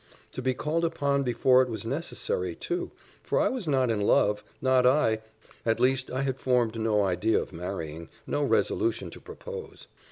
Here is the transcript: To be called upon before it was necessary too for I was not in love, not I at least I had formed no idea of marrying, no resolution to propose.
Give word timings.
To 0.31 0.41
be 0.41 0.55
called 0.55 0.83
upon 0.83 1.21
before 1.21 1.61
it 1.61 1.69
was 1.69 1.85
necessary 1.85 2.55
too 2.55 2.89
for 3.21 3.39
I 3.39 3.49
was 3.49 3.67
not 3.67 3.91
in 3.91 4.01
love, 4.01 4.43
not 4.59 4.83
I 4.83 5.19
at 5.63 5.79
least 5.79 6.09
I 6.09 6.23
had 6.23 6.39
formed 6.39 6.79
no 6.79 7.03
idea 7.03 7.39
of 7.39 7.53
marrying, 7.53 8.09
no 8.25 8.43
resolution 8.43 9.11
to 9.11 9.21
propose. 9.21 9.85